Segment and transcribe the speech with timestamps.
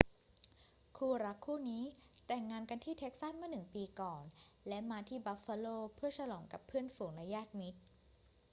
[0.97, 1.83] คู่รักคู่นี้
[2.27, 4.23] แต่งงานกันที่เท็กซัสเมื่อหนึ่งปีก่อน
[4.67, 7.79] และมาที่บัฟฟาโลเพื่อฉลองกับเพื่อนฝูงและญาติมิตร